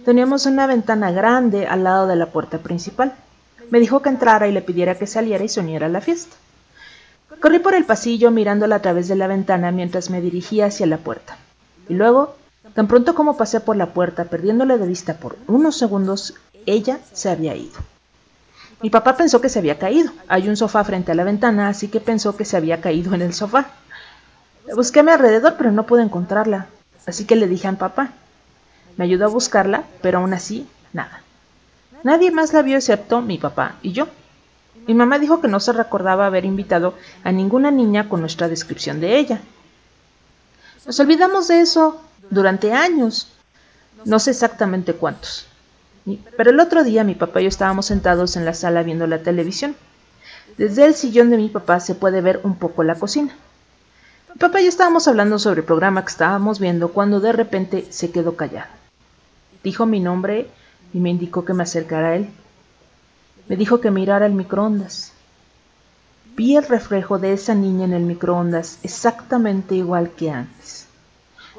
[0.06, 3.14] Teníamos una ventana grande al lado de la puerta principal.
[3.72, 6.36] Me dijo que entrara y le pidiera que saliera y se uniera a la fiesta.
[7.40, 10.98] Corrí por el pasillo mirándola a través de la ventana mientras me dirigía hacia la
[10.98, 11.38] puerta.
[11.88, 12.36] Y luego,
[12.74, 16.34] tan pronto como pasé por la puerta, perdiéndole de vista por unos segundos,
[16.66, 17.80] ella se había ido.
[18.82, 20.12] Mi papá pensó que se había caído.
[20.28, 23.22] Hay un sofá frente a la ventana, así que pensó que se había caído en
[23.22, 23.72] el sofá.
[24.76, 26.68] Busqué a mi alrededor, pero no pude encontrarla.
[27.06, 28.12] Así que le dije a mi papá.
[28.98, 31.22] Me ayudó a buscarla, pero aún así, nada.
[32.04, 34.08] Nadie más la vio excepto mi papá y yo.
[34.88, 39.00] Mi mamá dijo que no se recordaba haber invitado a ninguna niña con nuestra descripción
[39.00, 39.42] de ella.
[40.86, 43.28] Nos olvidamos de eso durante años.
[44.06, 45.46] No sé exactamente cuántos.
[46.38, 49.20] Pero el otro día mi papá y yo estábamos sentados en la sala viendo la
[49.20, 49.76] televisión.
[50.58, 53.36] Desde el sillón de mi papá se puede ver un poco la cocina.
[54.38, 58.12] Papá y yo estábamos hablando sobre el programa que estábamos viendo cuando de repente se
[58.12, 58.70] quedó callado.
[59.64, 60.48] Dijo mi nombre
[60.94, 62.30] y me indicó que me acercara a él.
[63.48, 65.14] Me dijo que mirara el microondas.
[66.36, 70.86] Vi el reflejo de esa niña en el microondas exactamente igual que antes.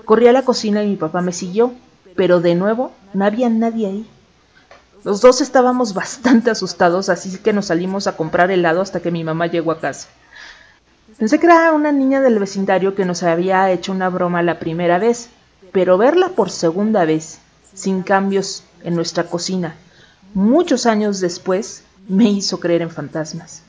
[0.04, 1.72] Corrí a la cocina y mi papá me siguió,
[2.14, 4.10] pero de nuevo no había nadie ahí.
[5.04, 9.24] Los dos estábamos bastante asustados, así que nos salimos a comprar helado hasta que mi
[9.24, 10.08] mamá llegó a casa.
[11.20, 14.98] Pensé que era una niña del vecindario que nos había hecho una broma la primera
[14.98, 15.28] vez,
[15.70, 17.40] pero verla por segunda vez,
[17.74, 19.76] sin cambios en nuestra cocina,
[20.32, 23.62] muchos años después, me hizo creer en fantasmas.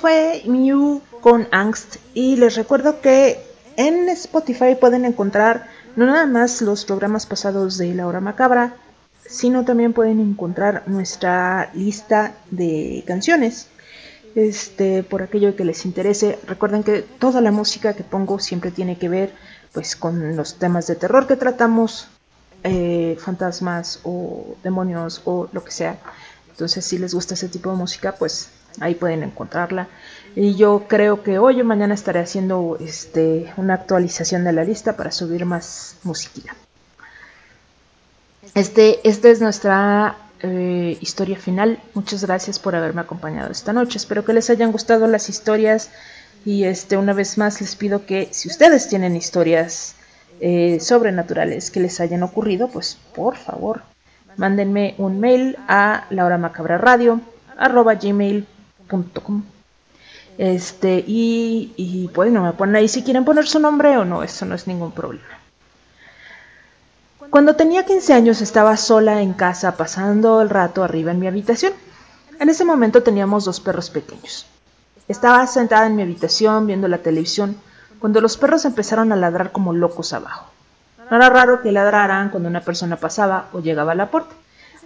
[0.00, 3.40] Fue Mew con Angst y les recuerdo que
[3.76, 8.76] en Spotify pueden encontrar no nada más los programas pasados de La Hora Macabra,
[9.26, 13.68] sino también pueden encontrar nuestra lista de canciones.
[14.34, 18.96] Este, por aquello que les interese, recuerden que toda la música que pongo siempre tiene
[18.96, 19.32] que ver
[19.72, 22.08] pues con los temas de terror que tratamos,
[22.62, 25.98] eh, fantasmas o demonios o lo que sea.
[26.50, 29.88] Entonces, si les gusta ese tipo de música, pues ahí pueden encontrarla.
[30.34, 34.96] Y yo creo que hoy o mañana estaré haciendo este, una actualización de la lista
[34.96, 36.54] para subir más musiquita.
[38.54, 41.80] Este, esta es nuestra eh, historia final.
[41.94, 43.98] Muchas gracias por haberme acompañado esta noche.
[43.98, 45.90] Espero que les hayan gustado las historias.
[46.44, 49.96] Y este, una vez más les pido que si ustedes tienen historias
[50.40, 53.82] eh, sobrenaturales que les hayan ocurrido, pues por favor,
[54.36, 56.06] mándenme un mail a
[58.88, 59.42] gmail.com
[60.38, 64.46] Este, y, y bueno, me ponen ahí si quieren poner su nombre o no, eso
[64.46, 65.38] no es ningún problema.
[67.30, 71.74] Cuando tenía 15 años estaba sola en casa pasando el rato arriba en mi habitación.
[72.40, 74.46] En ese momento teníamos dos perros pequeños.
[75.08, 77.56] Estaba sentada en mi habitación viendo la televisión
[77.98, 80.46] cuando los perros empezaron a ladrar como locos abajo.
[81.10, 84.34] No era raro que ladraran cuando una persona pasaba o llegaba a la puerta,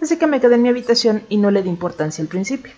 [0.01, 2.73] así que me quedé en mi habitación y no le di importancia al principio.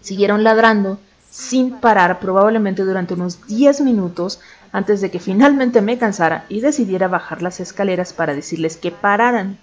[0.00, 0.98] Siguieron ladrando
[1.30, 4.40] sin parar probablemente durante unos 10 minutos
[4.72, 9.58] antes de que finalmente me cansara y decidiera bajar las escaleras para decirles que pararan.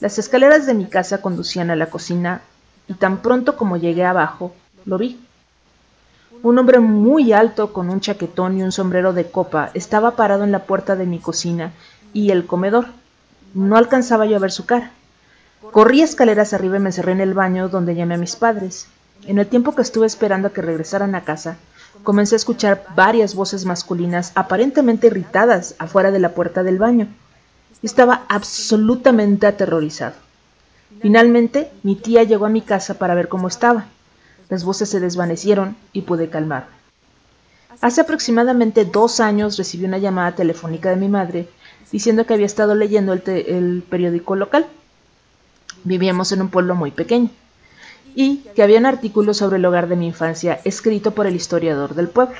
[0.00, 2.42] Las escaleras de mi casa conducían a la cocina
[2.88, 5.20] y tan pronto como llegué abajo, lo vi.
[6.42, 10.52] Un hombre muy alto con un chaquetón y un sombrero de copa estaba parado en
[10.52, 11.72] la puerta de mi cocina
[12.12, 12.86] y el comedor.
[13.54, 14.92] No alcanzaba yo a ver su cara.
[15.72, 18.88] Corrí escaleras arriba y me encerré en el baño donde llamé a mis padres.
[19.24, 21.56] En el tiempo que estuve esperando a que regresaran a casa,
[22.04, 27.08] comencé a escuchar varias voces masculinas aparentemente irritadas afuera de la puerta del baño.
[27.82, 30.14] Estaba absolutamente aterrorizado.
[31.00, 33.86] Finalmente, mi tía llegó a mi casa para ver cómo estaba.
[34.48, 36.76] Las voces se desvanecieron y pude calmarme.
[37.80, 41.48] Hace aproximadamente dos años recibí una llamada telefónica de mi madre
[41.90, 44.66] diciendo que había estado leyendo el, el periódico local.
[45.84, 47.30] Vivíamos en un pueblo muy pequeño
[48.16, 51.94] y que había un artículo sobre el hogar de mi infancia escrito por el historiador
[51.94, 52.38] del pueblo.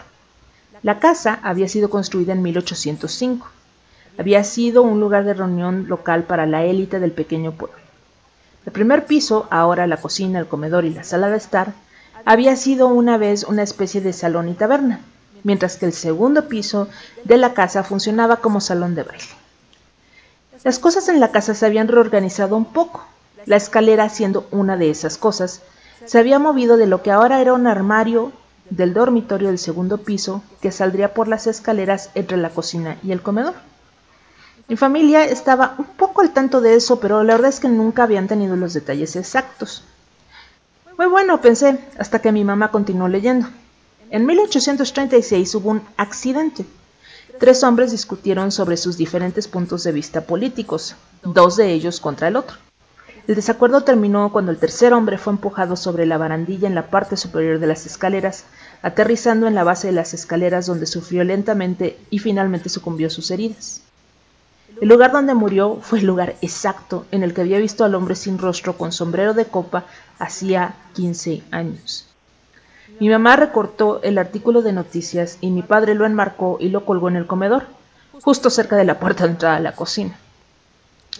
[0.82, 3.46] La casa había sido construida en 1805.
[4.18, 7.76] había sido un lugar de reunión local para la élite del pequeño pueblo.
[8.64, 11.74] El primer piso, ahora la cocina, el comedor y la sala de estar,
[12.24, 15.00] había sido una vez una especie de salón y taberna,
[15.44, 16.88] mientras que el segundo piso
[17.24, 19.28] de la casa funcionaba como salón de baile.
[20.64, 23.06] Las cosas en la casa se habían reorganizado un poco.
[23.46, 25.62] La escalera, siendo una de esas cosas,
[26.04, 28.32] se había movido de lo que ahora era un armario
[28.70, 33.22] del dormitorio del segundo piso que saldría por las escaleras entre la cocina y el
[33.22, 33.54] comedor.
[34.68, 38.02] Mi familia estaba un poco al tanto de eso, pero la verdad es que nunca
[38.02, 39.84] habían tenido los detalles exactos.
[40.98, 43.46] Muy bueno, pensé, hasta que mi mamá continuó leyendo.
[44.10, 46.64] En 1836 hubo un accidente.
[47.38, 52.36] Tres hombres discutieron sobre sus diferentes puntos de vista políticos, dos de ellos contra el
[52.36, 52.56] otro.
[53.26, 57.16] El desacuerdo terminó cuando el tercer hombre fue empujado sobre la barandilla en la parte
[57.16, 58.44] superior de las escaleras,
[58.82, 63.32] aterrizando en la base de las escaleras donde sufrió lentamente y finalmente sucumbió a sus
[63.32, 63.82] heridas.
[64.80, 68.14] El lugar donde murió fue el lugar exacto en el que había visto al hombre
[68.14, 69.86] sin rostro con sombrero de copa
[70.20, 72.06] hacía 15 años.
[73.00, 77.08] Mi mamá recortó el artículo de noticias y mi padre lo enmarcó y lo colgó
[77.08, 77.64] en el comedor,
[78.22, 80.16] justo cerca de la puerta de entrada a la cocina.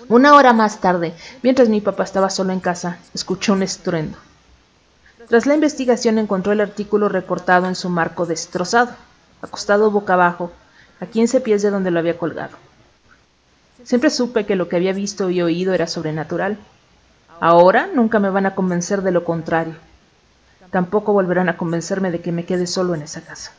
[0.08, 4.16] Una hora más tarde, mientras mi papá estaba solo en casa, escuchó un estruendo.
[5.26, 8.92] Tras la investigación encontró el artículo recortado en su marco destrozado,
[9.42, 10.52] acostado boca abajo,
[11.00, 12.56] a 15 pies de donde lo había colgado.
[13.82, 16.56] Siempre supe que lo que había visto y oído era sobrenatural.
[17.40, 19.74] Ahora nunca me van a convencer de lo contrario.
[20.70, 23.52] Tampoco volverán a convencerme de que me quede solo en esa casa.